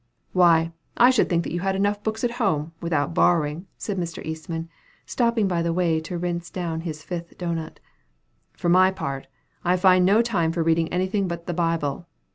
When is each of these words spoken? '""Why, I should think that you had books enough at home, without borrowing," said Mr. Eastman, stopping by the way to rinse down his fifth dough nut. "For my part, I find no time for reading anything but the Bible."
'""Why, 0.31 0.71
I 0.97 1.11
should 1.11 1.29
think 1.29 1.43
that 1.43 1.53
you 1.53 1.59
had 1.59 1.73
books 2.01 2.23
enough 2.23 2.33
at 2.33 2.43
home, 2.43 2.71
without 2.81 3.13
borrowing," 3.13 3.67
said 3.77 3.99
Mr. 3.99 4.25
Eastman, 4.25 4.67
stopping 5.05 5.47
by 5.47 5.61
the 5.61 5.73
way 5.73 5.99
to 6.01 6.17
rinse 6.17 6.49
down 6.49 6.81
his 6.81 7.03
fifth 7.03 7.37
dough 7.37 7.53
nut. 7.53 7.79
"For 8.57 8.67
my 8.67 8.89
part, 8.89 9.27
I 9.63 9.77
find 9.77 10.03
no 10.03 10.23
time 10.23 10.53
for 10.53 10.63
reading 10.63 10.87
anything 10.91 11.27
but 11.27 11.45
the 11.45 11.53
Bible." 11.53 12.07